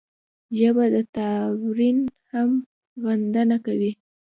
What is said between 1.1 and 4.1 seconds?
ناورین هم غندنه کوي